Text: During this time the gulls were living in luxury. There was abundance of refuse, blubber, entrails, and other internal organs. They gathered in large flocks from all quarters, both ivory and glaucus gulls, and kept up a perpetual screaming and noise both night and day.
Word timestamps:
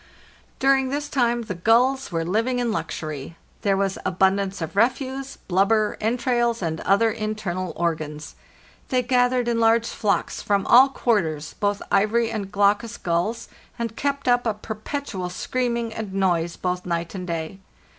During 0.57 0.89
this 0.89 1.07
time 1.09 1.43
the 1.43 1.53
gulls 1.53 2.11
were 2.11 2.25
living 2.25 2.57
in 2.57 2.71
luxury. 2.71 3.37
There 3.61 3.77
was 3.77 3.99
abundance 4.03 4.59
of 4.59 4.75
refuse, 4.75 5.35
blubber, 5.37 5.95
entrails, 6.01 6.63
and 6.63 6.81
other 6.81 7.11
internal 7.11 7.71
organs. 7.75 8.33
They 8.89 9.03
gathered 9.03 9.47
in 9.47 9.59
large 9.59 9.87
flocks 9.87 10.41
from 10.41 10.65
all 10.65 10.89
quarters, 10.89 11.53
both 11.59 11.83
ivory 11.91 12.31
and 12.31 12.51
glaucus 12.51 12.97
gulls, 12.97 13.47
and 13.77 13.95
kept 13.95 14.27
up 14.27 14.47
a 14.47 14.55
perpetual 14.55 15.29
screaming 15.29 15.93
and 15.93 16.11
noise 16.15 16.55
both 16.55 16.83
night 16.83 17.13
and 17.13 17.27
day. 17.27 17.59